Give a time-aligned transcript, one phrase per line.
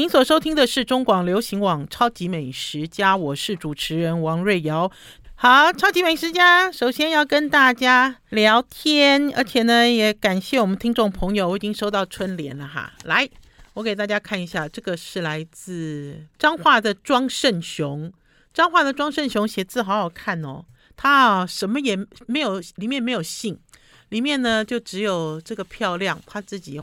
[0.00, 4.90] 您所收听的是中广流行网《超级美食家》，我是主持人王瑞瑶。
[5.34, 12.94] 好，超级美食家，首先要跟大家聊天，而且呢，也感谢我们听众朋友，我已经收到春联了哈。
[13.04, 13.28] 来，
[13.74, 18.10] 我给大家看一下，这个是来自彰化的庄胜雄，
[18.54, 20.64] 彰化的庄胜雄写字好好看哦，
[20.96, 21.94] 他啊什么也
[22.26, 23.60] 没有，里面没有姓，
[24.08, 26.80] 里面呢就只有这个漂亮，他自己。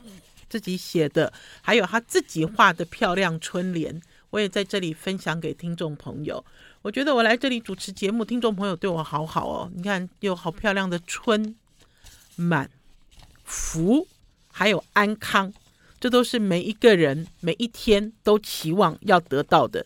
[0.49, 6.43] 自己写的，还有他自己画的漂亮春联，我也在这里分享给听众朋友。
[6.81, 9.71] 我觉得我来这里主持节目，听众朋友对我好好哦。
[9.75, 11.55] 你看，有好漂亮的春、
[12.35, 12.69] 满、
[13.43, 14.07] 福，
[14.51, 15.51] 还有安康，
[15.99, 19.85] 这都是每一个人每一天都期望要得到的。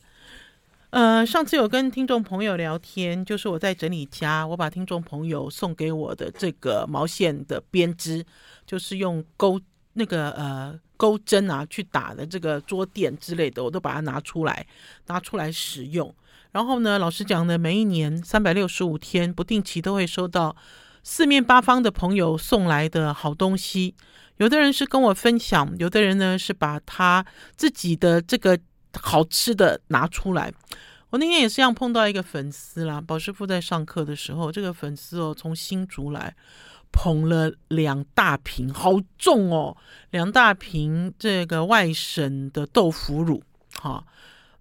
[0.91, 8.23] 呃，上次有跟听众朋友聊天，就是我在整理家，我把听众朋友送给我的这个毛线的编织，
[8.67, 9.59] 就是用钩。
[9.93, 14.65] 那个呃钩针啊，去打的这个桌垫之类的，我都把它拿出来，
[15.07, 16.13] 拿出来使用。
[16.51, 20.55] 然后呢，老实讲呢，每一年三百六十五天，不定期都会收到
[21.03, 23.95] 四面八方的朋友送来的好东西。
[24.37, 28.59] 有的人是跟我分享，有的人呢是把他自己的这个
[28.93, 30.51] 好吃的拿出来。
[31.09, 36.33] 我那天也是这样碰到一个粉丝啦，宝师傅在上课的时候，这个粉丝哦从新竹来。
[36.91, 39.75] 捧了两大瓶，好重哦！
[40.11, 43.41] 两大瓶这个外省的豆腐乳，
[43.79, 44.03] 哈，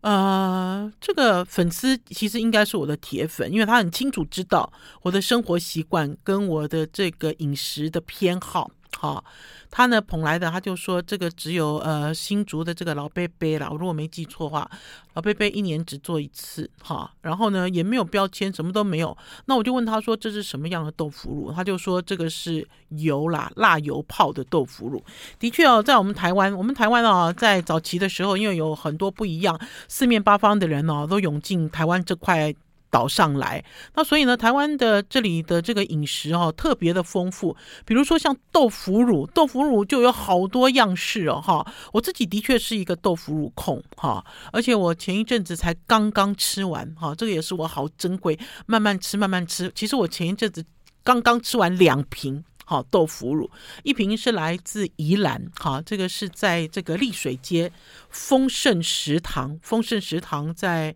[0.00, 4.72] 呃，这个粉丝其实应该是我的铁粉，因为他很清楚知道
[5.03, 8.70] 我的生活习惯跟我的这个饮食的偏好。
[8.98, 9.24] 好，
[9.70, 14.70] 他呢捧来的，他就说这个只有呃新竹的这个老贝贝啦，我如果没记错的话，
[15.14, 19.16] 老贝贝一年只做一次，哈，然后呢也没有标签，什么都没有。
[19.47, 21.52] 那我就问他说，这是什么样的豆腐乳？
[21.52, 25.02] 他就说这个是油啦，辣油泡的豆腐乳。
[25.38, 32.54] 的确哦，在我们台湾，我们台湾哦，在早期的时候，因为有很多不一样，四面八方的人哦都涌进台湾这块。
[32.91, 37.56] 岛上来，那所以呢，台湾的这里的这个饮食哦，特别的丰富。
[37.84, 41.65] 比如说像豆腐乳，豆腐乳就有好多样式哦，哈。
[41.92, 44.25] 我自己的确是一个豆腐乳控，哈。
[44.53, 49.70] 而且我前一阵子才刚刚吃完，哈，这个也是我好珍贵，慢慢吃，慢慢吃。
[49.72, 50.65] 其实我前一阵子
[51.04, 53.48] 刚刚吃完两瓶，哈，豆腐乳，
[53.84, 57.70] 一瓶是来自宜兰，哈，这个是在这个丽水街
[58.09, 60.92] 丰盛食堂，丰盛食堂在。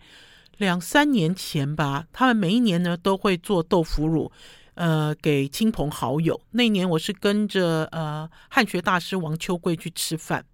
[0.58, 4.30] 两三年前吧，他们每一年呢都会做豆腐乳，
[4.74, 6.40] 呃，给亲朋好友。
[6.50, 10.44] 那年我是跟着呃汉学大师王秋桂去吃饭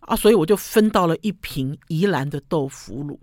[0.00, 3.18] 啊，所以我就分到了一瓶宜兰的豆腐乳。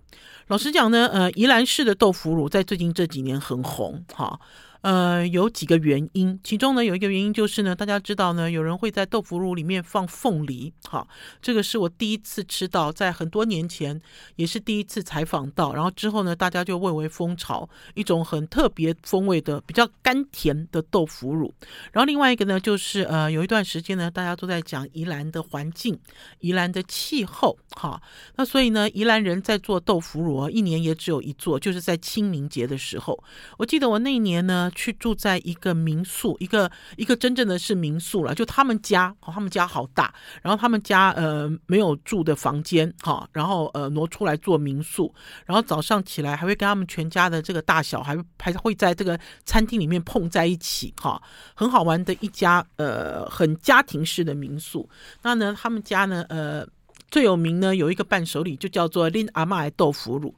[0.48, 4.40] 老实讲呢，呃，宜兰市的豆腐乳在最近这几年很红，哈。
[4.80, 11.06] 呃，有几个原因，其中呢有一个原因就是呢，大家知道呢，有人会在豆腐乳里面放凤梨，哈，
[11.42, 14.00] 这个是我第一次吃到，在很多年前
[14.36, 21.52] 也是第一次采访到，然后之后呢，大家就蔚为风潮，一种很特别风味的比较甘甜的豆腐乳。
[21.90, 25.98] 然后另外一个呢，就是呃，有一段时间呢，大家都在讲宜兰的环境、
[26.38, 28.00] 宜兰的气候，哈，
[28.36, 33.18] 那所以呢，宜兰人在做豆腐乳，一年也只有一做，就是在清明节的时候。
[33.56, 34.67] 我记得我那一年呢。
[34.70, 40.12] 去住在一个民宿，一个一个真正的是民宿了，就他们家，他们家好大，
[40.42, 45.12] 然后他们家呃没有住的房间，哈，然后呃挪出来做民宿，
[45.46, 51.20] 然后早上起来还会跟他们全家的这个大小还还会在这个餐厅里面碰在一起，哈，
[51.54, 54.88] 很好玩的一家呃很家庭式的民宿。
[55.22, 56.66] 那呢，他们家呢呃
[57.10, 60.34] 最有名呢有一个伴手礼就叫做林阿妈的豆腐乳。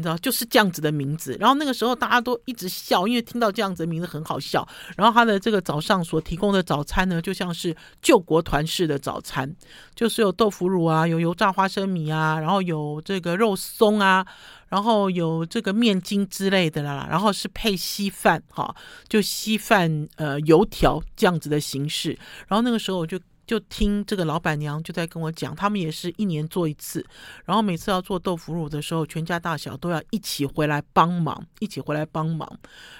[0.00, 1.36] 你知道，就是这样子的名字。
[1.38, 4.66] 然后那个时候大家都一直笑，因为听到这样子的名字很好笑。
[4.96, 9.54] 然后他的这个早上所提供的早餐呢，就像是救国团式的早餐，
[9.94, 14.26] 就是有豆腐乳啊，有油炸花生米啊，然后有这个肉松啊，
[14.68, 18.74] 然后有这个面筋之类的啦，然后是配稀饭，哈，
[19.06, 22.18] 就稀饭呃油条这样子的形式。
[22.48, 23.20] 然后那个时候我就。
[23.50, 27.04] 就听这个老板娘就在跟我讲，他们也是一年做一次，
[27.44, 32.48] 然后每次要做豆腐乳的时候，全家大小都要一起回来帮忙，一起回来帮忙。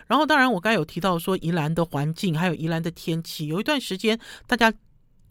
[0.09, 4.19] 然后当然我刚才有提到说宜兰的环境，还有宜兰的天气，有一段时间
[4.49, 4.75] 大家。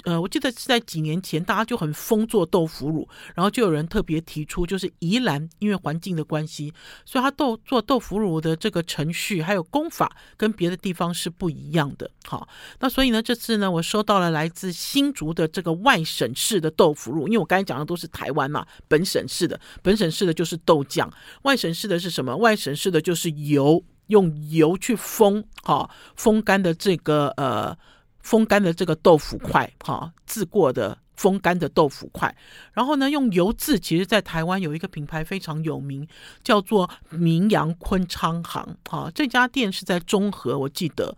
[0.09, 6.73] 呃，我记得是在几年前，大家就很疯做豆腐乳，然后就有人特别提出，就是宜兰因为环境的关系，
[7.05, 12.09] 所以他豆做豆腐乳的这个程序还有功法跟别的地方是不一样的。
[12.25, 12.47] 好，
[12.79, 21.07] 那所以呢，这次呢，我收到了来自新竹的这个外省市的豆腐乳，因为我刚才讲的都是台湾嘛，本省市的，本省市的就是豆浆，
[21.43, 22.35] 外省市的是什么？
[22.35, 27.77] 外省市的就是油，用油去风，哈，风干的这个呃。
[28.21, 32.33] 风干的这个豆腐块，哈，自过的风干的豆腐块，
[32.73, 36.07] 然后呢，用油渍，其实在台湾有一个品牌非常有名，
[36.43, 38.77] 叫做名扬昆昌行。
[38.89, 41.15] 哈，这家店是在中和，我记得，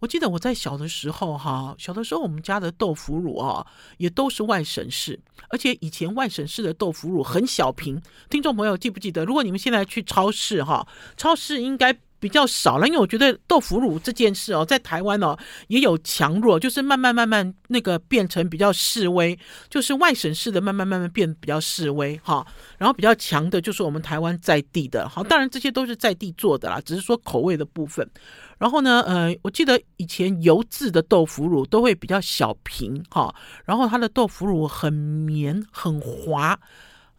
[0.00, 3.66] 我记得我在小的时候，哈，小的时候我们家的豆腐乳啊，
[3.98, 8.00] 也都是外省式，而且以前外省式的豆腐乳很小瓶。
[8.30, 9.24] 听众朋友记不记得？
[9.24, 10.86] 如果你们现在去超市，哈，
[11.16, 11.96] 超市应该。
[12.24, 15.36] 比较少了，因为我觉得豆腐乳这件事哦，在台湾哦
[15.68, 19.38] 也有强弱，就是慢慢慢慢那个变成比较示威，
[19.68, 22.46] 就是外省市的慢慢慢慢变比较示威哈，
[22.78, 28.08] 然后比较强的就是我们台湾在地的，好，当然这些都是在地做的啦，只是说口味的部分。
[28.56, 33.34] 然后呢，呃，我记得以前油渍的豆腐乳都会比较小瓶哈，
[33.66, 36.58] 然后它的豆腐乳很绵很滑。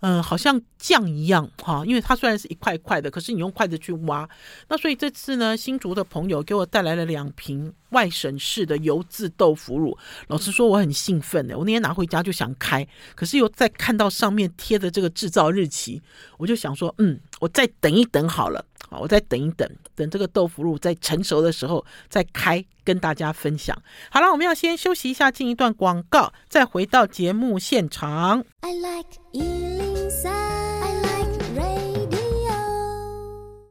[0.07, 4.29] 嗯，好像酱一样哈，因为它虽然是一块块的，可是你用筷子去挖。
[4.67, 9.97] 那所以这次呢，新竹的朋友给我带来了两瓶外省式的油渍豆腐乳。
[10.27, 15.99] 老实说，我很兴奋的，我那天拿回家就想开，可是又再看到上面贴的这个制造日期，
[16.37, 18.63] 我就想说，嗯，我再等一等好了。
[18.87, 23.75] 好，我再等一等，等这个豆腐乳在成熟的时候再开，跟大家分享。
[24.11, 28.45] 好了，我们要先休息一下，进一段广告，再回到节目现场。
[28.61, 29.94] I like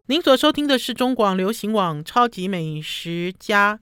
[0.07, 3.77] 您所收听的是中广流行网《超级美食家》。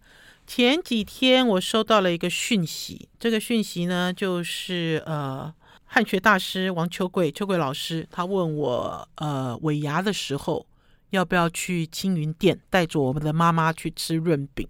[0.47, 5.53] 前几天我收到了一个讯息，这个讯息呢，就是呃，
[5.85, 10.67] 汉学大师王秋桂秋桂老师，他问我呃，尾牙的时候
[11.11, 14.69] 要不要去青云店，带着我们的妈妈去吃润饼。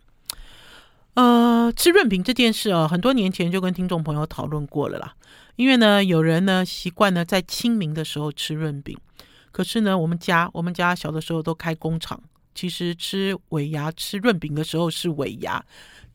[1.14, 5.14] 呃，吃润饼这件事哦，很多年前就跟听众朋友讨论过了啦。
[5.56, 8.98] 因为呢，有人呢习惯呢在清明的时候吃润饼。
[9.50, 12.18] 可是呢，我们家我们家小的时候都开工厂，
[12.54, 15.62] 其实吃尾牙吃润饼的时候是尾牙，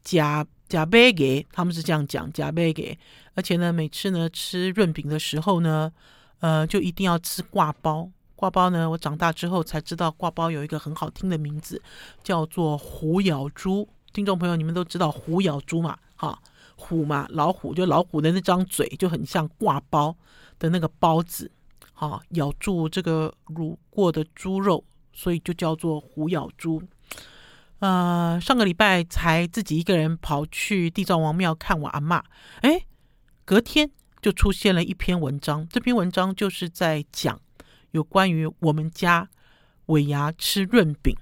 [0.02, 2.98] 假假贝给他们是这样讲假贝给，
[3.36, 5.92] 而且呢，每次呢吃润饼的时候呢，
[6.40, 8.10] 呃，就一定要吃挂包。
[8.36, 11.80] 挂包呢，我长大之后才知道挂包有一个很好听的名字，
[12.24, 13.88] 叫做虎咬猪。
[14.18, 15.96] 听众朋友，你们都知道虎咬猪嘛？
[16.16, 16.42] 哈，
[16.76, 20.18] 虎嘛，老虎就老虎的那张嘴就很像挂包
[20.58, 21.52] 的那个包子。
[21.94, 24.84] 好，咬住这个卤过的猪肉，
[25.14, 26.82] 所以就叫做虎咬猪。
[27.78, 32.20] 呃，上个礼拜才自己一个人跑去地藏王庙看我阿嬷，
[32.62, 32.88] 哎，
[33.46, 35.68] 隔天就出现了一篇文章。
[35.70, 37.40] 这篇文章就是在讲
[37.92, 39.30] 有关于我们家
[39.86, 41.16] 尾牙吃润饼。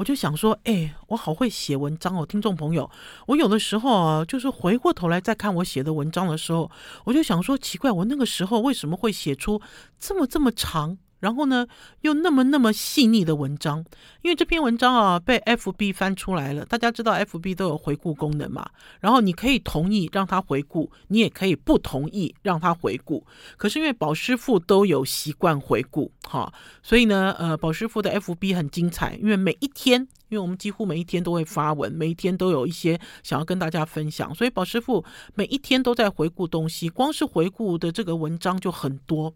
[0.00, 2.90] 我就想说，哎，我好会写文章哦，听众朋友，
[3.26, 6.70] 我有的时候啊，就是回过头来再看我写的文章的时候，
[7.04, 9.60] 我就想说，奇怪，我那个时候为什么会写出
[9.98, 10.96] 这么这么长？
[11.20, 11.66] 然后呢，
[12.00, 13.84] 又那么那么细腻的文章，
[14.22, 16.64] 因为这篇文章啊被 FB 翻出来了。
[16.64, 18.68] 大家知道 FB 都有回顾功能嘛，
[19.00, 23.24] 然后你可以同意让他回顾，你也可以不同意让他回顾。
[23.56, 26.52] 可是因为宝师傅都有习惯回顾，哈，
[26.82, 30.00] 所以呢，呃，宝师傅的 FB 很精彩，因为每一天，
[30.30, 39.34] 因为我们几乎每一天都会发文，每一天都有一些想要跟大家分享，所以宝师傅每一天都在回顾东西，光是回顾的这个文章就很多。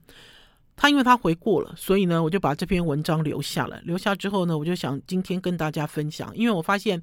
[0.77, 3.81] 他因为他回过了，所以呢，我就把这篇文章留下了。
[3.85, 6.37] 留下之后呢，我就想今天跟大家分享。
[6.37, 7.01] 因为我发现，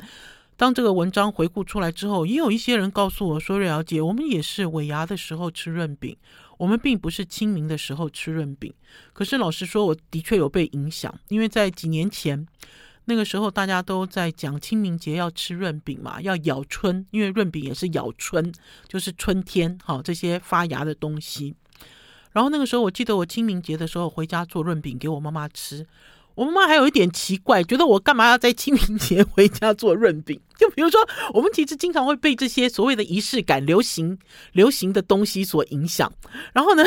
[0.58, 6.16] 当这个文章回顾出来之后，也有一些人告诉我说：“瑞瑶姐，我们也是尾牙的时候吃润饼，
[6.58, 8.74] 我们并不是清明的时候吃润饼。”
[9.14, 12.46] 可是老实说，我的确有被影响，因为在几年前
[13.06, 18.54] 那个时候，大家都在讲清明节要吃润饼嘛，要咬春，因为润饼也是咬春，
[18.88, 21.56] 就是春天哈这些发芽的东西。
[22.32, 25.86] 然后那个时候，我记得我清明节的时候回家做润饼给我妈妈吃。
[26.34, 30.40] 我妈妈还有一点奇怪，觉得我干嘛要在清明节回家做润饼？
[30.58, 31.00] 就比如说，
[31.34, 34.18] 我们其实经常会被这些所谓的仪式感、流行、
[34.54, 36.12] 流行的东西所影响。
[36.54, 36.84] 然后呢，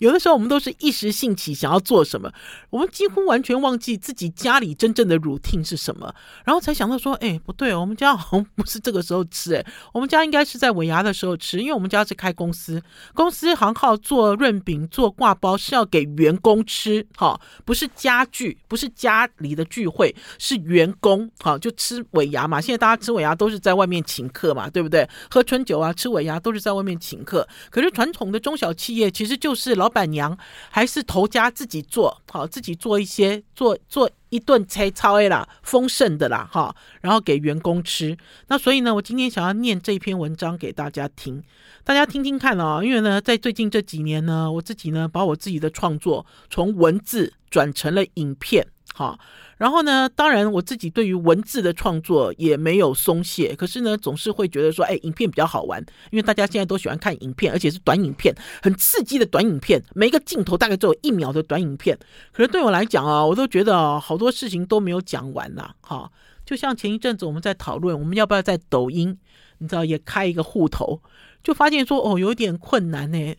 [0.00, 2.32] 有的时候我们都是一时兴起想要做什么，
[2.70, 6.14] 我们几乎完全忘记自己家里真正的 routine 是什么，
[6.44, 12.82] 然后才想到说，哎，不对，我们家好像不是这个时候吃，哎，我们家应该是在尾牙的时候吃，因为我们家是开公司，
[13.14, 22.60] 公司行号做润饼、做挂包是要给员工吃，哈，不是家聚，不是家里的聚会，是员工，哈，就吃尾牙嘛。
[22.60, 25.08] 现在大家吃尾牙都是在外面请客嘛，对不对？
[25.30, 27.48] 喝春酒啊，吃尾牙都是在外面请客。
[27.70, 29.77] 可是传统的中小企业其实就是。
[29.78, 30.36] 老板娘
[30.68, 38.14] 还是头家自己做好，自己做一些做做一顿菜超 A 啦，丰盛的啦哈，然后给员工吃。
[38.48, 41.42] 那所以呢，我今天想要念这篇文章给大家听，
[41.82, 42.82] 大家听听看哦。
[42.84, 48.66] 因为呢，在最近这几年呢，我自己呢把我自己的创作从文字转成了影片。
[48.94, 49.18] 哈。
[49.58, 61.98] 然后呢，当然我自己对于文字的创作也没有松懈，可是呢，总是会觉得说，哎，影片比较好玩，因为大家现在都喜欢看影片，而且是短影片，很刺激的短影片，每一个镜头大概只有一秒的短影片。
[62.32, 66.10] 可是对我来讲啊，我都觉得，好多事情都没有讲完呐，哈。
[66.46, 69.18] 就像前一阵子我们在讨论，我们要不要在抖音，
[69.58, 71.02] 你知道也开一个户头，
[71.42, 73.34] 就发现说，哦，有点困难呢。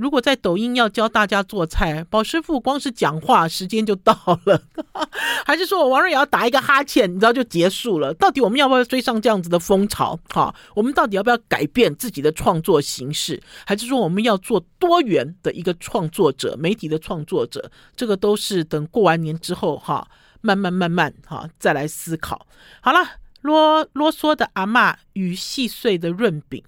[0.00, 4.14] 如果在抖音要教大家做菜，宝师傅光是讲话时间就到
[4.46, 4.62] 了，
[5.44, 8.14] 还是说我王瑞瑶打一个哈欠，你知道就结束了？
[8.14, 10.18] 到底我们要不要追上这样子的风潮？
[10.30, 13.42] 哈，我们到底要不要改变自己的创作形式？
[13.66, 17.70] 还是说我们要做多元的一个创作者、媒体的创作者？
[17.94, 20.08] 这个都是等过完年之后哈，
[20.40, 22.46] 慢慢慢慢哈再来思考。
[22.80, 23.06] 好了，
[23.42, 26.64] 啰啰嗦的阿嬷与细碎的润饼，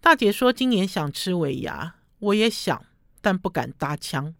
[0.00, 1.94] 大姐说今年想吃尾牙。
[2.20, 2.84] 我也想，
[3.20, 4.34] 但不敢搭腔。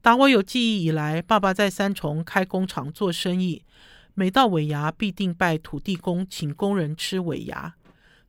[0.00, 3.64] 打我有记忆以来，爸爸在三重开工厂做生意，
[4.14, 7.74] 每到尾牙必定拜土地公，请工人吃尾牙。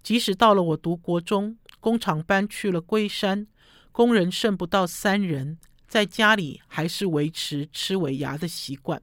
[0.03, 3.47] 即使到了我读国中，工厂搬去了龟山，
[3.91, 9.01] 工人剩不到三人，在家里还是维持吃尾牙的习惯。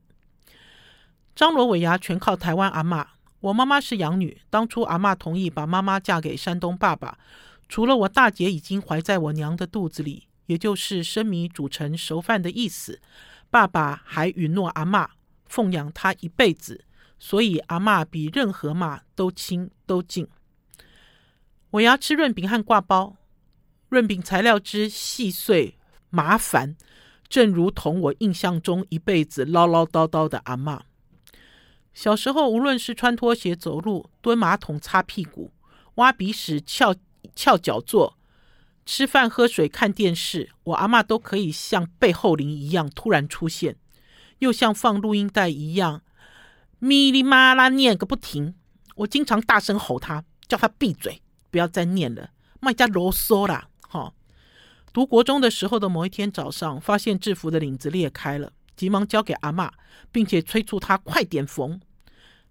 [1.35, 3.07] 张罗尾牙全靠台湾阿嬷。
[3.41, 7.17] 我妈妈是养女，当初阿嬷同意把妈妈嫁给山东爸爸。
[7.69, 13.01] 除了我大姐已经怀在我娘的肚子里，也就是生米煮成熟饭的意思，
[13.51, 15.07] 爸爸还允诺阿嬷
[15.45, 16.87] 奉养她一辈子，
[17.19, 20.27] 所以阿嬷比任何妈都亲都敬。
[21.73, 23.17] 尾牙吃润饼和挂包，
[23.91, 25.77] 润饼材料之细碎
[26.09, 26.75] 麻烦，
[27.29, 30.81] 正如同我印象中一辈子唠唠叨叨的阿嬷。
[31.93, 35.53] 小时候，无论是穿拖鞋走路、蹲马桶擦屁股、
[35.97, 36.95] 挖鼻屎、翘。
[37.35, 38.19] 翘脚坐，
[38.87, 43.77] 吃饭、喝水、看电视，我阿嬷都可以像背后灵一样突然出现，
[44.39, 46.03] 又像放录音带一样，
[46.79, 48.55] 咪哩嘛啦念个不停。
[48.97, 52.31] 我经常大声吼他，叫他闭嘴，不要再念了，
[52.61, 53.69] 卖家啰嗦啦！
[53.89, 54.13] 哈，
[54.93, 59.71] 读国中的时候的某一天早上，发现制服的领子裂开了，急忙交给阿嬷，
[60.11, 61.81] 并且催促他快点缝。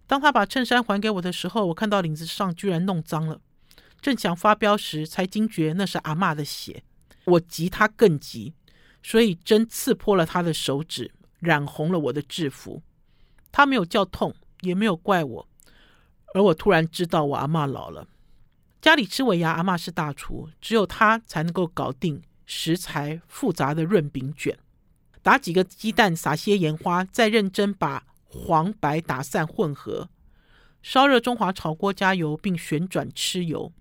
[0.06, 3.42] 当他把衬衫还给我的时候，我看到领子上居然弄脏了。
[4.02, 6.84] 正想发飙时，才惊觉那是阿嬷的血。
[7.26, 8.54] 我急，他更急，
[9.04, 12.82] 所以针刺破了他的手指，染红了我的制服。
[13.52, 15.48] 他没有叫痛，也没有怪我。
[16.34, 18.08] 而我突然知道，我阿嬷老了。
[18.80, 24.58] 家里吃尾牙，阿嬷是大厨，只有她才能够搞定食材复杂的润饼卷。
[25.22, 30.10] 打几个鸡蛋，撒些盐花，再认真把黄白打散混合，
[30.82, 33.74] 烧热中华炒锅，加油，并旋转吃油。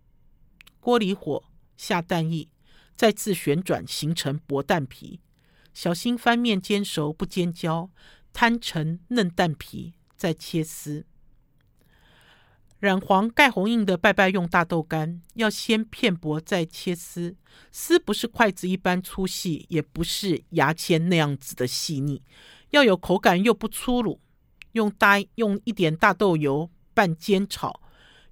[0.87, 1.43] 锅里火
[1.77, 2.49] 下蛋液，
[2.95, 5.19] 再次旋转形成薄蛋皮，
[5.75, 7.91] 小心翻面煎熟不煎焦，
[8.33, 11.05] 摊成嫩蛋皮，再切丝。
[12.79, 17.35] 染黄盖红印的拜拜用大豆干，要先片薄再切丝，
[17.73, 22.23] 丝不是筷子一般粗细，也不是牙签那样子的细腻，
[22.71, 24.21] 要有口感又不粗鲁。
[24.71, 27.81] 用大用一点大豆油拌煎炒。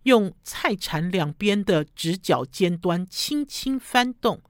[0.05, 4.41] 用菜铲两边的直角尖端轻轻翻动，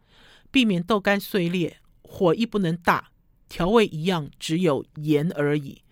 [0.50, 1.78] 避免豆干碎裂。
[2.02, 3.08] 火亦不能大，
[3.48, 5.82] 调味一样，只有盐而已。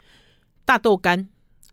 [0.65, 1.29] 大豆干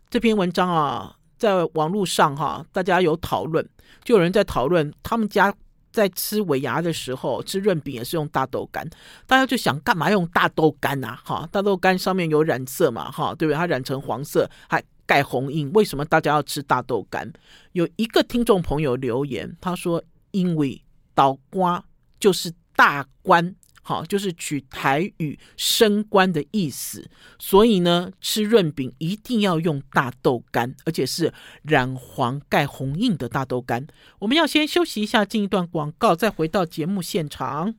[0.08, 3.68] 这篇文章啊，在网络上哈、大家有讨论，
[4.02, 5.54] 就有人在讨论，他们家
[5.92, 8.88] 在吃尾牙的时候吃润饼也是用大豆干，
[9.26, 11.20] 大家就想干嘛用大豆干啊？
[11.24, 13.10] 哈，大豆干上面有染色嘛？
[13.10, 13.56] 哈，对不对？
[13.56, 14.80] 它染成黄色还。
[15.10, 17.32] 盖红印，为什么大家要吃大豆干？
[17.72, 20.00] 有一个听众朋友留言，他说
[20.30, 20.80] ：“因为
[21.16, 21.84] 倒瓜
[22.20, 33.84] 就是大官，好，就是取台语升官的意思，所以呢，吃润饼一定要用大豆干，而且是染黄盖红印的大豆干。”
[34.20, 37.74] 我们要先休息一下，进一段广告，再回到节目现场。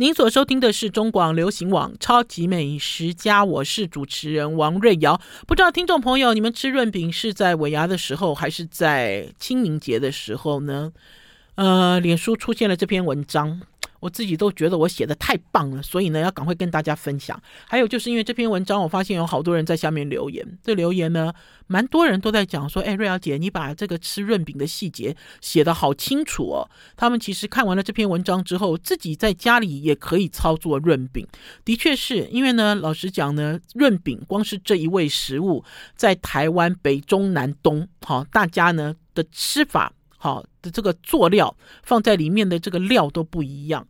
[0.00, 5.20] 您所收听的是中广流行网《超级美食家》，我是主持人王瑞瑶。
[5.44, 10.92] 不知道听众朋友，你们吃润饼是在尾牙的时候，还是在清明节的时候呢？
[11.56, 13.60] 呃，脸书出现了这篇文章。
[14.00, 17.40] 我自己都觉得我写的太棒了，所以呢，要赶快跟大家分享。
[17.66, 20.46] 还有就是因为这篇文章，我发现有好多人在下面留言。
[20.62, 21.32] 这留言呢，
[21.66, 31.26] 蛮多人都在讲说：“哎，瑞瑶姐，你把这个吃润饼的细节写得好清楚哦。”他们其实看完了这篇文章之后，自己在家里也可以操作润饼。
[31.64, 35.64] 的确是因为呢，老实讲呢，润饼光是这一味食物，
[35.96, 39.92] 在台湾北中南东，好，大家呢的吃法。
[40.18, 43.86] 好的，这个佐料放在里面的这个料都不一样，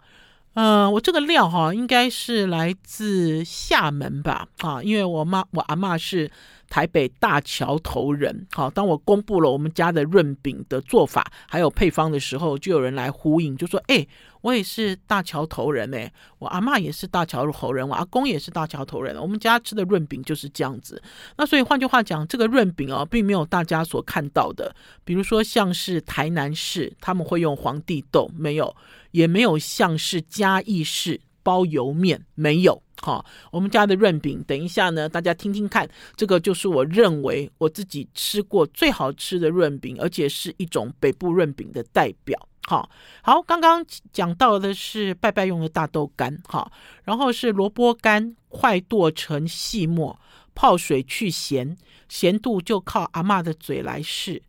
[0.55, 4.47] 嗯，我这个料哈，应该是来自厦门吧？
[4.59, 6.31] 啊，因为我妈我阿妈是
[6.69, 8.47] 台北大桥头人。
[8.53, 14.07] 好，当我公布了我们家的润饼的做法还有配方的时候，就有人来呼应，就说：“哎，
[14.41, 15.99] 我也是大桥头人呢，
[16.39, 19.17] 我阿嬷也是大桥头人，我阿公也是大桥头人。
[19.21, 21.03] 我们家吃的润饼就是这样子。
[21.37, 28.75] 那所以换句话讲，这个润饼哦，并没有大家所看到的，比如说像是台南市他们会用皇帝豆，没有。”
[29.11, 32.83] 也没有像是嘉义市包油面，没有。
[33.01, 42.48] 好，我们家的润饼，等一下呢，大家听听看，这个就是我认为我自己吃过最好吃的润饼，而且是一种北部润饼的代表。
[42.69, 42.91] 好，
[43.23, 43.83] 好，刚刚
[44.13, 46.71] 讲到的是拜拜用的大豆干，好，
[47.03, 50.21] 然后是萝卜干，快剁成细末，
[50.55, 51.79] 泡水去咸，
[52.11, 54.43] 咸度就靠阿妈的嘴来试，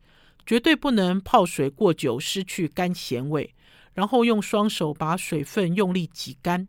[0.46, 3.56] 绝对不能泡水过久，失去干咸味。
[3.94, 6.68] 然后用双手把水分用力挤干，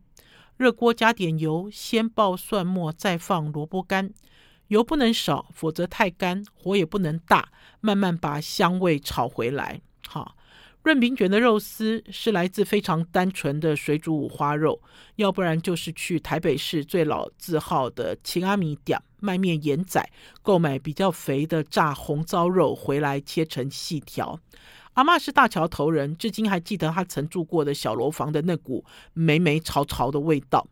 [0.56, 4.12] 热锅加点油，先爆蒜末，再放萝卜干，
[4.68, 7.48] 油不能少，否则太干，火也不能大，
[7.80, 9.80] 慢慢把香味炒回来。
[10.06, 10.36] 好，
[10.82, 14.80] 润饼卷的肉丝是来自非常单纯的水煮五花肉，
[15.16, 20.02] 要不然就是去台北市最老字号的秦阿米店卖面盐仔
[20.40, 24.40] 购买比较肥的炸红糟肉回来切成细条。
[24.94, 28.82] 阿嬷是大桥头人，至今还记得她曾住过的小楼房的那股
[29.12, 30.66] 霉霉潮潮的味道。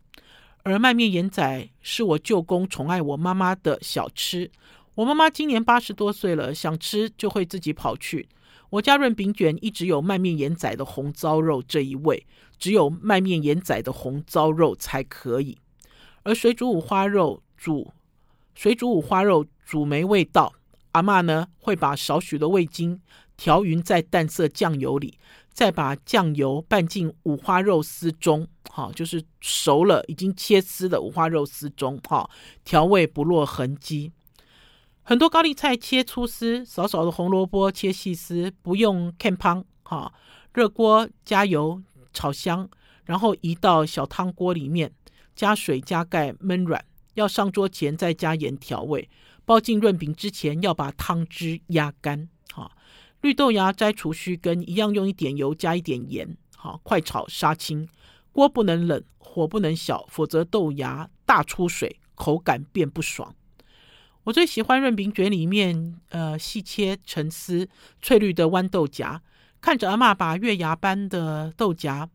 [0.62, 4.50] 而卖面盐仔是我舅公宠爱我妈妈的小吃。
[4.94, 8.28] 我妈妈今年八十多岁了，想吃就会自己跑去。
[8.70, 12.26] 我家润饼卷一直有卖面延仔的红糟肉这一味，
[12.58, 15.58] 只有卖面延仔的红糟肉才可以。
[16.22, 17.92] 而水煮五花肉煮
[18.54, 20.52] 水煮五花肉煮没味道，
[20.92, 23.00] 阿嬷呢会把少许的味精。
[23.38, 25.16] 调匀在淡色酱油里，
[25.52, 32.28] 再把酱油拌进五花肉丝中，好，就是熟了已经切丝的五花肉丝中，好，
[32.64, 34.10] 调味不落痕迹。
[35.08, 40.12] 很多高丽菜切粗丝，少少的红萝卜切细丝，不用看汤，哈，
[40.52, 42.68] 热锅加油炒香，
[43.06, 44.92] 然后移到小汤锅里面，
[45.35, 46.85] 加水加盖焖软。
[47.14, 49.09] 要上桌前再加盐调味，
[49.46, 52.70] 包进润饼之前要把汤汁压干，哈。
[53.22, 57.88] 绿豆芽摘除须根，一样用一点油加一点盐，好，快炒杀青。
[58.30, 63.35] 锅不能冷，火不能小，否则豆芽大出水，口感变不爽。
[64.28, 67.66] 我最喜欢润饼卷里面，呃，细切成丝
[68.02, 69.22] 翠绿的豌豆荚，
[69.58, 72.10] 看着阿嬷把月牙般的豆荚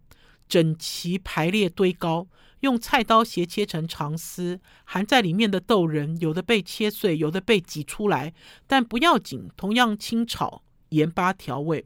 [0.48, 2.28] 整齐排列堆高，
[2.60, 8.32] 用菜刀斜切成长丝，含在里面的豆仁有的被切碎，有的被挤出来，
[8.68, 10.62] 但不要紧，同样清炒。
[10.90, 11.84] 盐巴调味，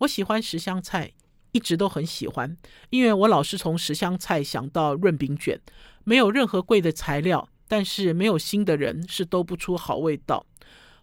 [0.00, 1.12] 我喜欢十香菜，
[1.52, 2.54] 一直都很喜欢，
[2.90, 5.58] 因为我老是从十香菜想到润饼卷，
[6.04, 10.46] 没有任何贵的材料，但是没有心的人是兜不出好味道。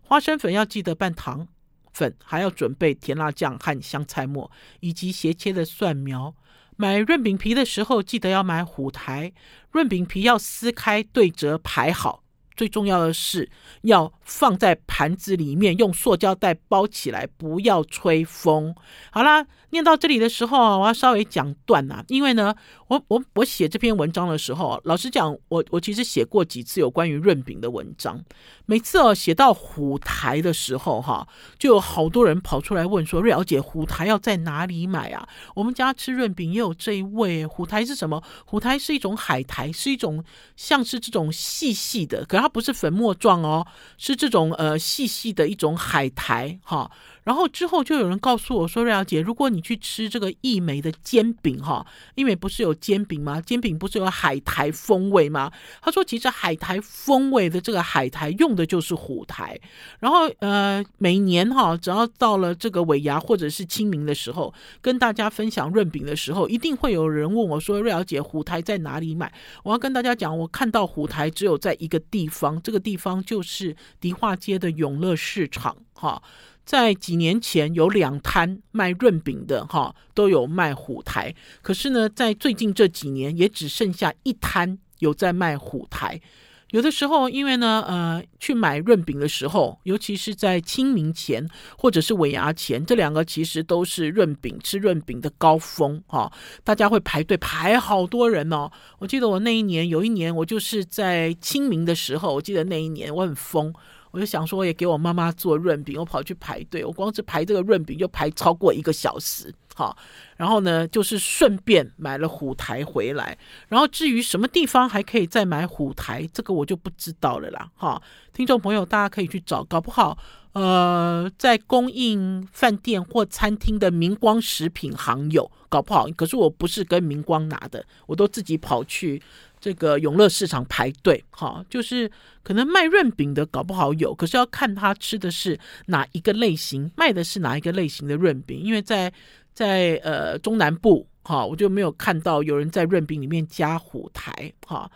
[0.02, 1.47] 花生粉要记得拌糖
[1.93, 6.36] 粉，还要准备甜辣酱和香菜末，以及斜切的蒜苗。
[6.78, 9.34] 买润饼皮的时候，记得要买虎台，
[9.71, 12.24] 润饼皮要撕开对折排好。
[12.56, 13.50] 最重要的是
[13.84, 18.76] 要放在盘子里面，用塑胶袋包起来，不要吹风。
[19.12, 22.56] 好啦，念到这里的时候，我要稍微讲断啊，因为呢，
[22.88, 28.24] 我我我写这篇文章的时候，老实讲，我我其实写过几次有关于润饼的文章，
[28.68, 35.28] 每次哦写到虎台的时候，哈，就有好多人跑出来问说：“瑞肴姐，虎台要在哪里买啊？
[35.56, 37.44] 我们家吃润饼也有这一味。
[37.48, 38.22] 虎台是什么？
[38.46, 40.24] 虎台是一种海苔，是一种
[40.56, 42.52] 像是这种细细的，可它。
[42.52, 43.66] 不是粉末状哦，
[43.98, 46.92] 是这种呃细细的一种海苔哈。
[47.24, 53.40] 然后之后就有人告诉我说：“瑞瑶姐，如果你去吃这个义美的煎饼哈，义美不是有煎饼吗？
[53.40, 59.60] 煎饼不是有海苔风味吗？”他说：“其实海苔风味的这个海苔用的就是虎苔。
[60.00, 69.32] 然后呃，每年哈，只要到了这个尾牙或者是清明的时候，跟大家分享润饼的时候，一定会有人问我说：‘瑞瑶姐，虎苔在哪里买？’
[69.64, 76.20] 我要跟大家讲，我看到虎苔只有在一个地方，这个地方就是迪化街的永乐市场哈。”
[76.65, 81.34] 在几年前有两摊卖润饼的哈，都有卖虎台。
[81.62, 86.21] 可是呢，在最近这几年也只剩下一摊有在卖虎台。
[86.69, 91.45] 有的时候，因为呢，呃，去买润饼的时候，尤其是在清明前
[91.78, 96.32] 或者是尾牙前，这两个其实都是润饼吃润饼的高峰哈。
[96.63, 98.71] 大家会排队排好多人哦。
[99.00, 103.74] 我记得我那一年有一年，我就是在清明的时候，我记得那一年我很疯。
[104.12, 109.54] 我就想说，也给我妈妈做润饼，我跑去排队，我光是排这个润饼就排超过一个小时。
[109.74, 109.95] 哈。
[110.36, 113.38] 然后呢，就是顺便买了虎台回来。
[113.69, 118.02] 然后至于什么地方还可以再买虎台，这个我就不知道了啦，哈。
[118.34, 120.17] 听众朋友，大家可以去找，搞不好
[120.54, 126.06] 呃，在供应饭店或餐厅的明光食品行有，搞不好。
[126.17, 129.21] 可是我不是跟明光拿的，我都自己跑去。
[129.62, 139.13] 这个永乐市场排队，哈，就是可能卖润饼的搞不好有，可是要看他吃的是哪一个类型，卖的是哪一个类型的润饼，因为在
[139.54, 144.89] 在呃中南部，哈，我就没有看到有人在润饼里面加虎台，哈，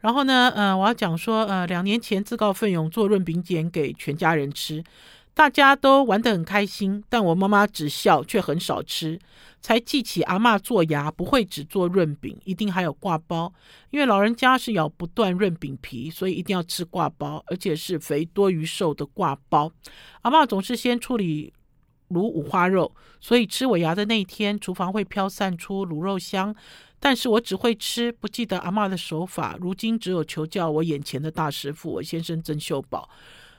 [0.00, 4.82] 然后呢，呃，我要讲说，呃，两年前自告奋勇做润饼卷给全家人吃。
[5.36, 9.20] 大家都玩得很开心，但我妈妈只笑却很少吃。
[9.60, 13.52] 才记起阿嬷做牙不会只做润饼，一定还有挂包，
[13.90, 19.70] 因为老人家是咬不断润饼皮，所以一定要吃挂包，而且是肥多于瘦的挂包。
[20.22, 21.52] 阿嬷总是先处理
[22.08, 26.56] 卤五花肉，所以吃我牙的那一天，厨房会飘散出卤肉香。
[26.98, 29.58] 但是我只会吃，不记得阿嬷的手法。
[29.60, 33.10] 如今只有求教我眼前的大师傅，我先生曾秀宝。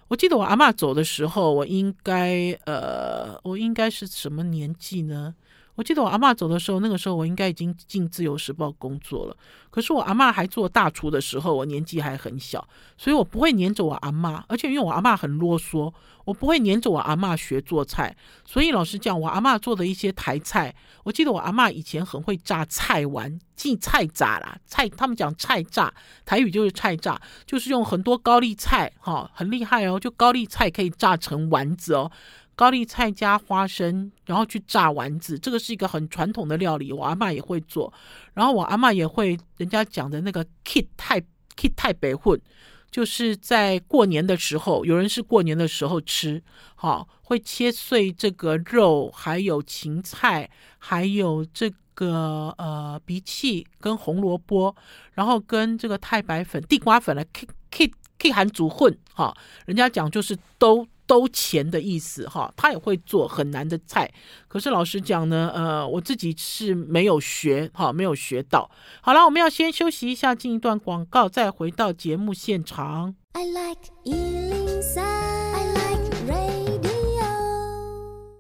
[0.10, 5.36] 我记得我阿嬷走的时候，我应该呃，我应该是什么年纪呢？
[5.78, 9.38] 我记得我阿妈走的时候，那个时候我应该已经进自由时报工作了。
[9.70, 14.44] 可是我阿妈还做大厨的时候，我年纪还很小，所以我不会黏着我阿妈。
[14.48, 15.94] 而且因为我阿妈很啰嗦，
[16.26, 18.18] 我不会黏着我阿妈学做菜。
[18.44, 25.94] 所以老实讲，我阿妈做的一些台菜，我记得我阿妈以前很会炸菜丸，即菜炸啦，菜他们讲菜炸，
[26.26, 32.12] 台语就是菜炸，就是用很多高丽菜，哈，很厉害哦，就高丽菜可以炸成丸子哦。
[32.58, 37.94] 高丽菜加花生，然后去炸丸子，这个是一个很传统的料理，我阿嬷也会做。
[38.34, 41.22] 然后我阿嬷也会人家讲的那个 “kit 太
[41.56, 42.42] kit 太北混”，
[42.90, 46.42] 就是在过年的时候，有人是过年的时候吃，
[46.74, 54.76] 好会切碎这个肉，还有芹菜，还有这个呃鼻涕跟红萝卜，
[55.14, 60.88] 然后跟这个太白粉、地瓜粉来 kit kit kit 含煮混，哈，人家讲就是都。
[61.08, 64.12] 兜钱的意思哈，他也会做很难的菜，
[64.48, 68.70] 可是老实讲呢，呃，我自己是没有学哈，没有学到。
[69.02, 73.16] 好了，我们要先休息一下，进一段广告，再回到节目现场。
[73.32, 76.68] I like 103, I like radio。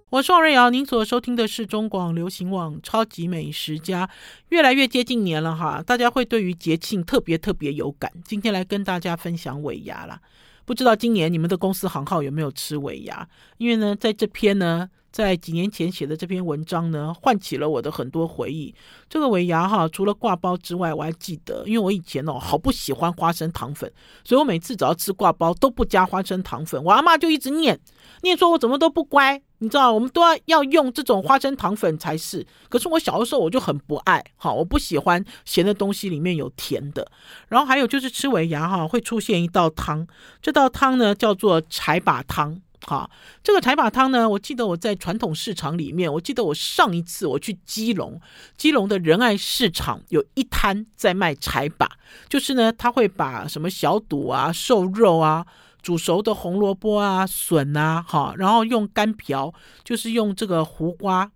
[0.09, 4.07] 我是王瑞瑶，您所收听的是中广流行网《超级美食家》。
[4.49, 8.11] 越来越接近年了哈，大家会对于节庆特别特别有感。
[8.25, 10.19] 今天来跟大家分享尾牙了。
[10.67, 13.25] 不知道今年你们的公司行号有没有吃尾牙？
[13.57, 18.75] 因为呢，在这篇呢，在几年前写的这篇文章呢，唤起了我的很多回忆。
[19.07, 23.89] 这个尾牙哈，除了挂包之外，我还记得，因为我以前哦，好不喜欢花生糖粉，
[24.25, 26.83] 所以我每次只要吃挂包都不加花生糖粉。
[26.83, 27.79] 我阿妈就一直念，
[28.21, 29.41] 念说我怎么都不乖。
[29.59, 32.45] 你知道，我们都要要用这种花生糖粉才是。
[32.69, 37.09] 可是我小的时候我就很不爱，哈，我不喜欢咸的东西里面有甜的。
[37.47, 40.07] 然后还有就是吃尾牙哈，会出现一道汤，
[40.41, 43.09] 这道汤呢叫做柴把汤，哈，
[43.43, 48.21] 这个柴把汤呢，我记得我在传统市场里面，我记得我上一次我去基隆，
[48.57, 51.89] 基隆的仁爱市场有一摊在卖柴把，
[52.29, 55.47] 就是呢他会把什么小肚啊、瘦肉啊。
[55.81, 61.31] 煮熟的红萝卜啊、笋啊，哈，然后用干瓢，就是用这个胡瓜，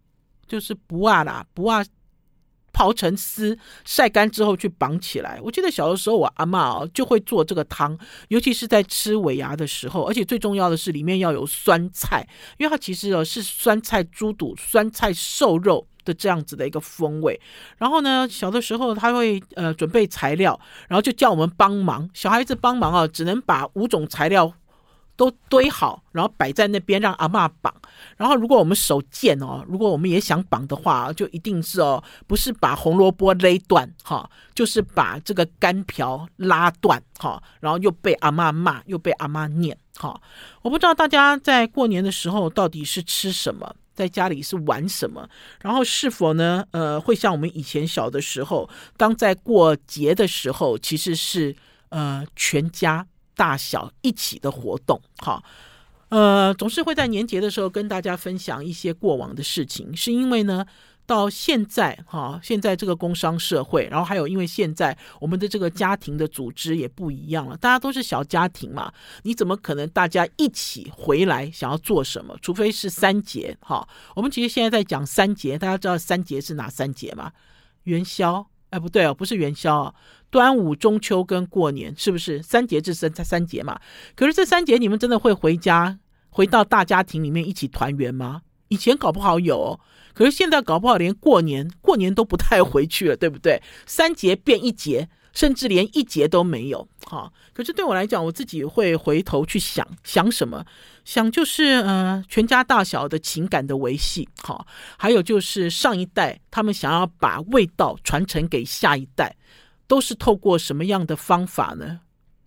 [0.47, 1.83] 就是不啊啦，不啊，
[2.73, 5.39] 刨成丝，晒干之后去绑起来。
[5.41, 7.97] 我记得小的时候，我阿嬷哦就会做这个汤，
[8.29, 12.27] 尤其是在吃尾牙的时候，而且最重要的是里面要有酸菜，
[12.57, 15.87] 因为它其实哦是酸菜猪肚、酸菜瘦肉。
[16.03, 17.39] 的这样子的一个风味，
[17.77, 24.51] 然后呢，小的时候他会呃准备材料，然后就叫我们帮忙，小孩子帮忙啊，只能把五种材料
[25.15, 27.73] 都堆好，然后摆在那边让阿嬷绑。
[28.17, 40.19] 然后如果我们手贱哦，如果我们也想绑的话，就一定是哦，不是把红萝卜勒断哈，就是把这个干瓢拉断哈，然后又被阿嬷骂，又被阿嬷念哈。
[40.63, 43.75] 我不知道大家在过年的时候到底是吃什么。
[43.93, 45.29] 在家里是玩什么？
[45.61, 46.65] 然后是否呢？
[46.71, 51.55] 呃，会像我们以前小的时候，当在过节的时候，其实是
[51.89, 55.43] 呃全家大小一起的活动，哈，
[56.09, 60.65] 呃，总是会在年节的时候跟大家分享一些过往的事情，是因为呢。
[61.11, 68.93] 到现在哈，现在这个工商社会，然后还有因为现在我们的这个家庭的组织也不一样了，大家都是小家庭嘛，
[69.23, 72.33] 你怎么可能大家一起回来想要做什么？
[72.41, 73.85] 除非是三节哈。
[74.15, 77.33] 我们其实现在在讲三节，大家知道三节是哪三节吗？
[77.83, 79.93] 元宵，哎，不对哦，不是元宵啊，
[80.29, 83.77] 端午、中秋跟过年，是不是三节是三三节嘛？
[84.15, 88.43] 可是这三节你们真的会回家回到大家庭里面一起团圆吗？
[88.71, 89.77] 以前搞不好有，
[90.13, 93.61] 可是现在搞不好连过年过年都不太回去了，对不对？
[93.85, 96.87] 三节变一节，甚至连一节都没有。
[97.05, 100.65] 好，可是对我来讲，我自己会回头去想想什么？
[101.03, 104.29] 想就是呃，全家大小的情感的维系。
[104.41, 104.65] 好，
[104.97, 109.35] 还有就是上一代他们想要把味道传承给下一代，
[109.85, 111.99] 都是透过什么样的方法呢？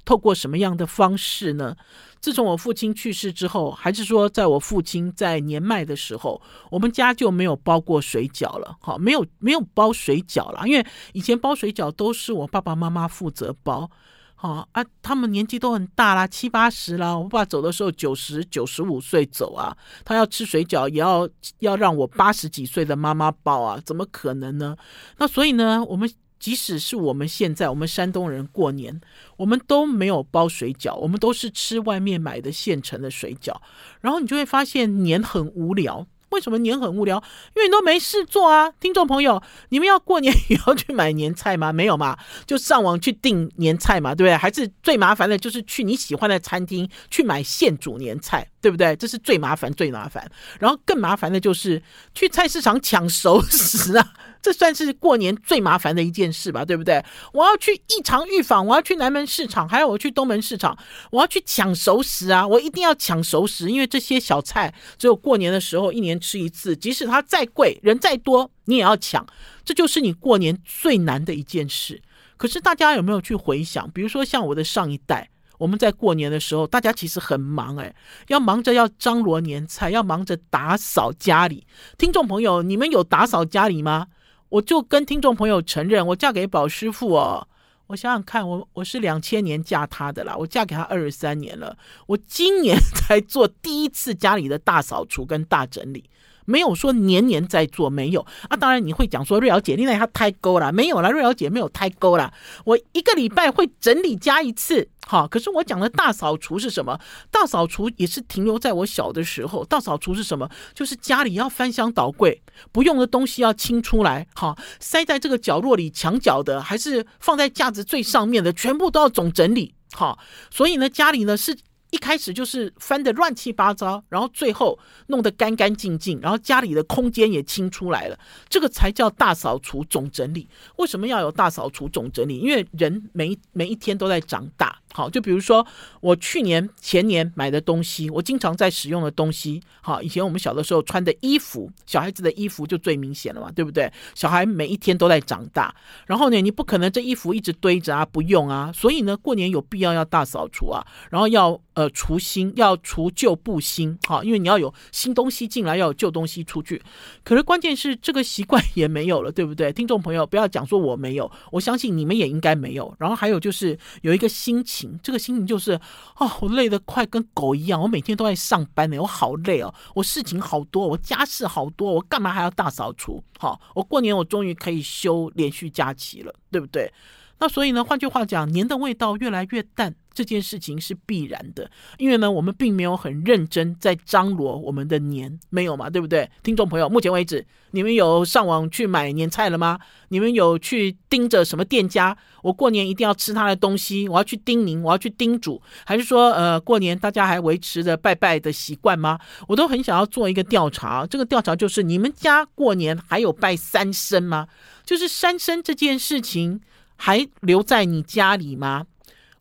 [0.04, 1.76] 透过什么样的方式呢？
[2.20, 6.40] 自从我父亲去世之后，还是说在我父亲在年迈的时候，
[6.70, 8.76] 我们家就没有包过水饺了。
[8.80, 13.90] 好，没有没有包水饺了，因为以前包水饺都是我爸爸妈妈负责包。
[14.36, 17.18] 好啊，他们年纪都很大啦，七八十了。
[17.18, 24.76] 我爸走的时候九十九十五岁走啊，他要吃水饺也要要让我八十几岁的妈妈包啊，怎么可能呢？
[25.18, 26.10] 那所以呢，我们。
[26.44, 29.00] 即使是我们现在，我们山东人过年，
[29.38, 33.56] 我们都没有包水饺，我们都是吃外面买的现成的水饺。
[34.02, 36.06] 然后你就会发现年很无聊。
[36.28, 37.16] 为什么年很无聊？
[37.56, 38.70] 因为你都没事做啊！
[38.78, 41.72] 听众朋友，你们要过年也要去买年菜吗？
[41.72, 44.36] 没有嘛，就上网去订年菜嘛，对不对？
[44.36, 48.46] 还是最麻烦的就是去你喜欢的餐厅去买现煮年菜。
[48.60, 48.96] 对不对？
[48.96, 50.26] 这是最麻烦、最麻烦。
[50.58, 51.82] 然后更麻烦的就是
[52.14, 54.12] 去菜市场抢熟食啊！
[54.44, 56.66] 这算是过年最麻烦的一件事吧？
[56.66, 57.02] 对不对？
[57.32, 60.76] 我要去异常预防，我要去南门市场，还有我去东门市场，
[61.10, 62.46] 我要去抢熟食啊！
[62.46, 69.26] 我一定要抢熟食，因为这些小菜只有过年的时候一年吃一次，即使它再贵，人再多，你也要抢。
[69.64, 72.02] 这就是你过年最难的一件事。
[72.36, 73.90] 可是大家有没有去回想？
[73.92, 75.30] 比如说像我的上一代。
[75.56, 77.94] 我们在过年的时候，大家其实很忙哎，
[78.26, 81.64] 要忙着要张罗年菜，要忙着打扫家里。
[81.96, 84.08] 听众朋友，你们有打扫家里吗？
[84.54, 87.48] 我就跟听众朋友承认，我嫁给宝师傅哦。
[87.88, 96.08] 我想想看，我我是两千年嫁他的啦，我嫁给他二十三年了，我今年才做第一次家里的大扫除跟大整理。
[96.44, 98.56] 没有说年年在做，没有啊。
[98.56, 102.32] 当然你会讲说瑞瑶姐，你那他太高了，没有啦，瑞瑶姐没有太高了。
[102.64, 105.26] 我一个礼拜会整理家一次，好。
[105.26, 106.98] 可是我讲的大扫除是什么？
[107.30, 109.64] 大扫除也是停留在我小的时候。
[109.64, 110.48] 大扫除是什么？
[110.74, 120.18] 就是家里要翻箱倒柜，不用的东西要清出来，好，塞在这个角落里墙角的，还是放在架子最上面的，全部都要总整理，好。
[120.50, 121.56] 所以呢，家里呢是。
[121.94, 124.76] 一开始就是翻的乱七八糟，然后最后
[125.06, 130.48] 弄得干干净净，然后家里的空间也清出来了，这个才叫大扫除总整理。
[130.78, 132.38] 为什么要有大扫除总整理？
[132.38, 134.76] 因为人每每一天都在长大。
[134.96, 135.66] 好，就比如说
[136.00, 143.92] 我去年前年买的东西，我经常在使用的东西，好，以前我们小的时候穿的衣服，小孩子的衣服就最明显了嘛，对不对？
[144.14, 145.74] 小孩每一天都在长大，
[146.06, 156.80] 然后呢，你不可能这衣服一直堆着啊，不用啊，所以呢，过年有必要要大扫除啊，然后要呃除新，要除旧布新，好，因为你要有新东西进来，要有旧东西出去。
[157.24, 159.72] 可是关键是这个习惯也没有了，对不对？
[159.72, 162.94] 听众朋友，不要讲说我没有，我相信你们也应该没有。
[162.98, 164.62] 然后还有就是有一个心
[165.02, 165.72] 这个心情就是，
[166.18, 173.22] 哦，我累得快跟狗一样，我每天都在上班呢，我好累哦，我事情好多，我家事好多，我干嘛还要大扫除？
[173.38, 176.92] 好，我过年我终于可以休连续假期了，对不对？
[177.38, 179.94] 那所以呢，换句话讲，年的味道越来越淡。
[180.14, 181.68] 这件事情是必然的，
[181.98, 186.30] 因为呢，我们并没有很认真在张罗我们的年，没有嘛，对不对？
[186.44, 189.76] 听众朋友，目前为止，你们有上网去买年菜了吗？
[190.10, 192.16] 你们有去盯着什么店家？
[192.42, 199.18] 我过年一定要吃他的东西，我要去叮咛，我要去叮嘱，还是说，呃，过年大家还维持着拜拜的习惯吗？
[199.48, 204.46] 我都很想要做一个调查，这个调查就是你们家过年还有拜三牲吗？
[204.84, 206.60] 就是三牲这件事情
[206.96, 208.86] 还留在你家里吗？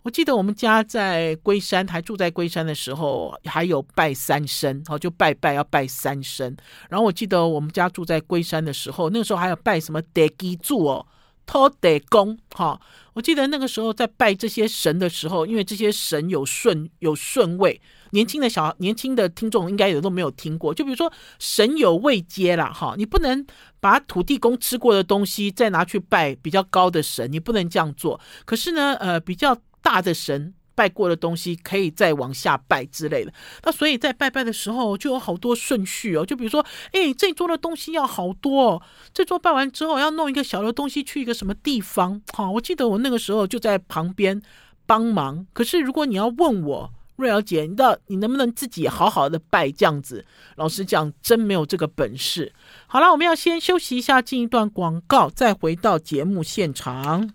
[0.04, 6.54] 我记得我们家在龟山，还住在龟山的时候，还有拜三牲，好，就拜拜要拜三牲。
[6.89, 11.08] 然后我记得我们家住在龟山的时候，那个时候还有拜什么德基柱哦、
[11.46, 12.78] 托德公，哈。
[13.13, 17.80] 我记得那个时候在拜这些神的时候，因为这些神有顺有顺位，
[18.13, 20.73] 年轻的小年轻的听众应该也都没有听过。
[20.73, 23.45] 就比如说神有位阶啦，哈，你不能
[23.80, 28.19] 把土地公吃过的东西再拿去拜比较高的神，你不能这样做。
[28.45, 29.58] 可是呢，呃，比较。
[29.84, 33.34] 大的神拜过的东西可以再往下拜之类的，
[33.65, 38.82] 那所以在拜拜的时候就有好多顺序哦，就比如说，哎，这桌的东西要好多哦，
[39.13, 42.21] 这桌拜完之后要弄一个小的东西去一个什么地方？
[42.32, 44.41] 好，我记得我那个时候就在旁边
[44.86, 45.45] 帮忙。
[45.52, 50.26] 可是如果你要问我，瑞瑶姐，你到你能不能自己好好的拜这样子？
[50.56, 52.52] 老实讲，真没有这个本事。
[52.88, 57.32] 好了，我们要先休息一下，进一段广告，再回到节目现场。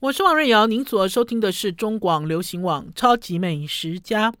[0.00, 4.32] 我是王瑞瑶，您所收听的是中广流行网《超级美食家》。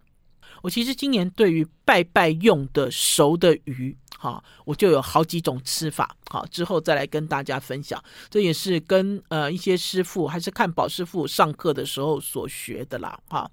[0.62, 8.00] 我其实今年对于拜拜用的熟的鱼，哈，我就有好几种吃法，好，之后再来跟大家分享。
[8.30, 13.50] 这也是跟呃一些师傅，还是看宝师傅上课的时候所学的啦，哈。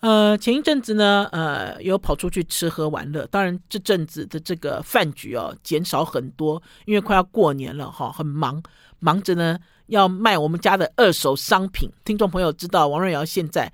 [0.00, 3.26] 呃，前一阵子呢，呃，有跑出去吃喝玩乐。
[3.26, 8.60] 当然，这阵子的这个饭局哦，减少很多，因为快要过年了哈，很忙，
[8.98, 11.88] 忙着呢要卖我们家的二手商品。
[12.02, 13.70] 听众朋友知道，王瑞瑶现在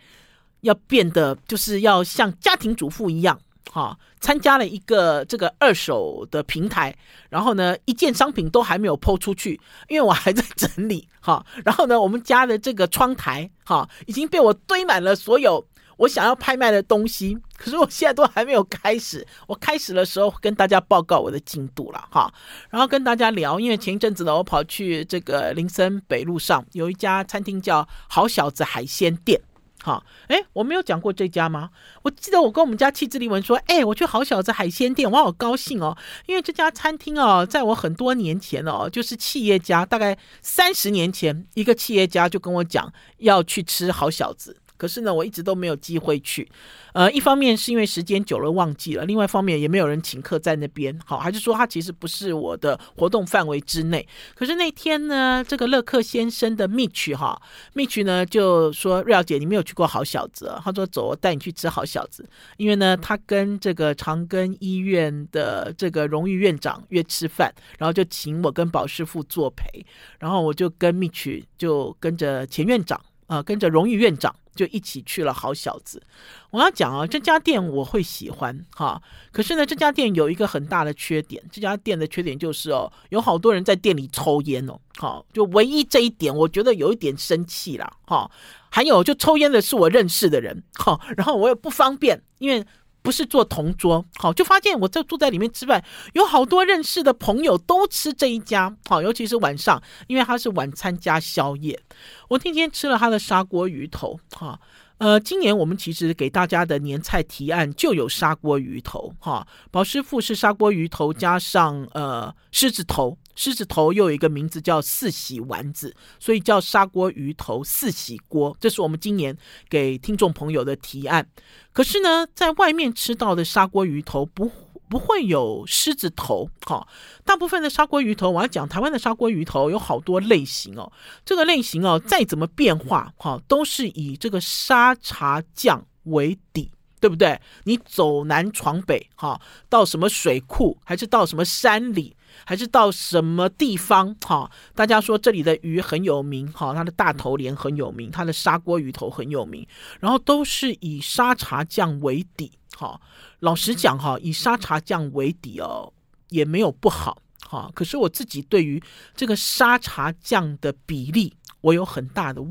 [0.62, 3.38] 要变得就是要像家庭主妇一样，
[3.70, 6.96] 哈，参加了一个这个二手的平台，
[7.28, 11.44] 然后呢，一件商品都还没有抛出去，因为我还在整理哈。
[11.64, 15.66] 然后呢，我们家的这个窗台哈，已经被我堆满了所有。
[15.98, 19.26] 我想要拍卖的东西，可是我现在都还没有开始。
[19.46, 22.30] 我开始的时候跟大家报告我的进度了哈，
[22.68, 29.40] 然后跟大家聊，因为前一阵子呢，我跑去这个林森北路上有一家餐厅叫好小子海鲜店，
[29.86, 31.70] 哈，哎，我没有讲过这家吗？
[32.02, 35.96] 我记得我跟我们家气质丽文说，哎，我去好小子海鲜店，我好高兴哦，
[36.26, 44.56] 因为这家餐厅哦，在我很多年前哦，就是企业家，大概三十年前，一个企业家就跟我讲要去吃好小子。
[44.76, 46.48] 可是呢，我一直都没有机会去，
[46.92, 54.06] 呃，一方面是因为时间久了忘记了，另外一方面也没有人请客在那边，好，还是说他其实不是我的活动范围之内。
[54.34, 57.40] 可是那天呢，这个乐克先生的 Mitch 哈
[57.74, 69.84] ，Mitch 呢就说瑞瑶姐，你没有去过好小子，他说走，我带你去吃好小子，因为呢，他跟这个长庚医院的这个荣誉院长约吃饭，然后就请我跟宝师傅作陪，
[70.18, 74.34] 然后我就跟 Mitch 就跟着前院长啊、跟着荣誉院长。
[74.56, 76.02] 就一起去了好小子，
[76.50, 79.00] 我要讲啊，这家店我会喜欢哈。
[79.30, 84.80] 可是呢，这家店有一个很大的缺点，这家店的缺点就是哦，有好多人在店里抽烟哦。
[84.96, 88.28] 好，就唯一这一点，我觉得有一点生气啦哈。
[88.70, 92.64] 还有，就抽烟的是我认识的人哈，然后我也不方便，因为。
[93.06, 101.80] 不是坐同桌，好，就发现我这坐在里面吃饭，有好多认识的朋友都吃这一家，好，尤其是晚上，因为它是晚餐加宵夜。
[102.26, 104.58] 我那天吃了他的砂锅鱼头，哈，
[104.98, 113.16] 呃，今年我们其实给大家的年菜提案就有砂锅鱼头，哈，宝师傅是砂锅鱼头加上呃狮子头。
[113.36, 118.56] 狮子头又有一个名字叫四喜丸子，所以叫砂锅鱼头四喜锅。
[118.58, 119.36] 这是我们今年
[119.68, 121.28] 给听众朋友的提案。
[121.72, 124.50] 可是呢，在外面吃到的砂锅鱼头不
[124.88, 126.86] 不会有狮子头，哈。
[127.24, 130.90] 大部分的砂锅鱼头，我要讲台湾的砂锅鱼头有好多类型哦。
[131.24, 136.70] 这个类型哦，再怎么变化，哈，都是以这个沙茶酱为底，
[137.00, 137.38] 对不对？
[137.64, 142.16] 你走南闯北，哈，到什么水库，还是到什么山里？
[142.44, 144.50] 还是到什么地方哈？
[144.74, 149.66] 大家说这里的鱼很有名哈，它的大头鲢很有名，它的砂锅鱼头很有名，
[150.00, 153.00] 然后都是以沙茶酱为底哈。
[153.40, 155.92] 老实讲哈，以沙茶酱为底哦，
[156.28, 157.70] 也没有不好哈。
[157.74, 158.82] 可是我自己对于
[159.14, 162.42] 这个沙茶酱的比例，我有很大的。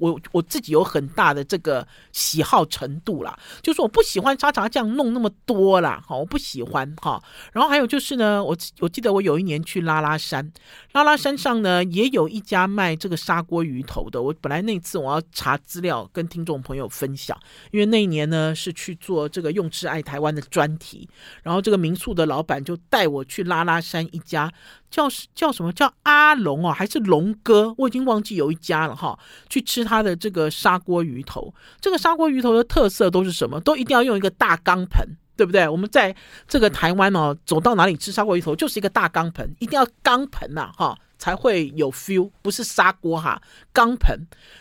[0.00, 7.22] 我我自己有很大的这个喜好程度啦，就是我不喜欢沙茶酱弄那么多啦，哈，我不喜欢哈。
[7.52, 10.52] 然后还有就是呢，我我记得我有一年去拉拉山，
[10.92, 14.22] 拉拉山上呢也有一家卖这个砂锅鱼头的。
[14.22, 17.38] 我本来那次我要查资料跟听众朋友分享，
[17.70, 21.08] 因为那一年呢是去做这个用吃爱台湾的专题，
[21.42, 24.52] 然后这个民宿的老板就带我去拉拉山一家。
[24.94, 27.74] 叫叫什么叫阿龙哦，还是龙哥？
[27.76, 29.18] 我已经忘记有一家了哈。
[29.48, 33.58] 去吃他的这个砂锅鱼头，这个砂锅鱼头的特色都是什么？
[33.58, 35.04] 都一定要用一个大钢盆，
[35.36, 35.68] 对不对？
[35.68, 36.14] 我们在
[36.46, 44.16] 这个台湾哦，走到哪里吃砂锅鱼头就是一个大钢盆，一定要钢盆呐哈，才会有 feel，不是砂锅哈，钢盆。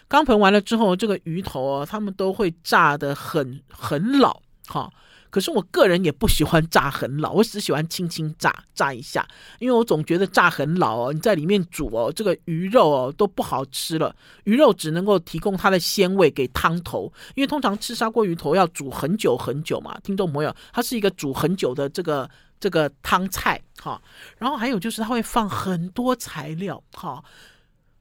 [0.08, 4.90] 钢盆完了之后，这个鱼头哦，他们都会炸得很很老哈。
[5.34, 24.00] 可是我个人也不喜欢炸很老，我只喜欢轻轻炸炸一下，因为我总觉得炸很老哦，你在里面煮哦，这个鱼肉哦都不好吃了，鱼肉只能够提供它的鲜味给汤头，因为通常吃砂锅鱼头要煮很久很久嘛，听众朋友，它是一个煮很久的这个这个汤菜哈，
[24.38, 27.24] 然后还有就是它会放很多材料哈。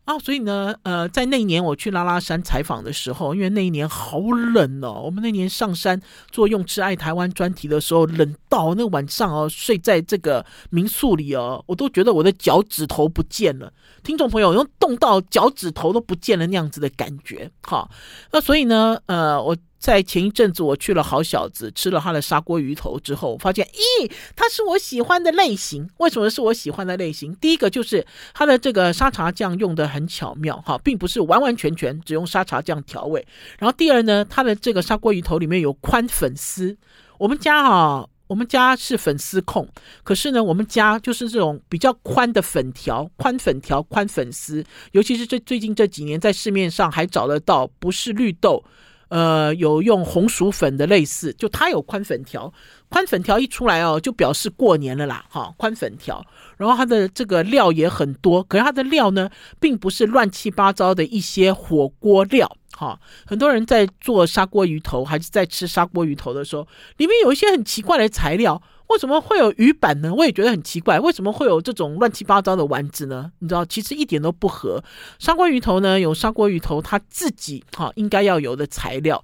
[0.05, 6.01] 啊，所以呢，呃，在那一年我去拉拉山采访的时候，因为那一年好冷哦，我们那年上山
[6.33, 13.73] 做用吃爱台湾专题的时候，冷到那晚上哦，睡在这个民宿里哦，我都觉得我的脚趾头不见了。
[14.03, 17.89] 听众朋友，用冻到脚趾头都不见了那样子的感觉，哈。
[18.33, 25.91] 那所以呢，呃，我在前一阵子我去了好小子，吃了他的砂锅鱼头之后，发现，咦，它是我喜欢的类型。
[25.99, 27.35] 为什么是我喜欢的类型？
[27.41, 33.27] 第一个就是它的这个沙茶酱用得很巧妙，哈，并不是完完全全只用沙茶酱调味。
[33.59, 36.77] 然后第二呢，它的这个砂锅鱼头里面有宽粉丝，
[37.19, 38.09] 我们家哈。
[38.29, 39.69] 我们家是粉丝控，
[40.03, 48.65] 可是呢，我们家就是这种比较宽的粉条、宽粉条、宽粉丝，尤其是这最近这几年，在市面上还找得到，不是绿豆，
[49.13, 52.51] 呃，有用红薯粉的类似，就它有宽粉条，
[52.89, 56.25] 宽粉条一出来哦，就表示过年了啦，哈，宽粉条，
[56.57, 59.29] 然后它的这个料也很多，可是它的料呢，
[59.61, 62.57] 并不是乱七八糟的一些火锅料。
[62.75, 68.63] 哈，很多人在做砂锅鱼头，还是在吃砂锅鱼头的时候，里面有一些很奇怪的材料。
[68.93, 70.13] 为什么会有鱼板呢？
[70.15, 71.01] 我也觉得很奇怪。
[71.01, 73.33] 为什么会有这种乱七八糟的丸子呢？
[73.39, 74.83] 你知道，其实一点都不合。
[75.19, 79.23] 砂锅鱼头呢，有砂锅鱼头它自己哈应该要有的材料。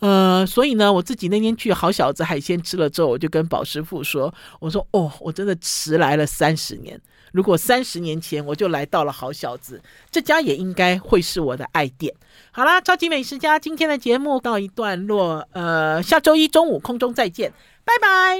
[0.00, 6.98] 呃，所以呢，我自己那天去好小子海鲜吃了之后，我就跟宝师傅说：“我说哦，我真的迟来了三十年。
[7.32, 12.14] 如果三十年前我就来到了好小子，这家也应该会是我的爱店。”
[12.50, 15.46] 好啦，超级美食家今天的节目告一段落。
[15.52, 17.52] 呃，下周一中午空中再见，
[17.84, 18.38] 拜拜。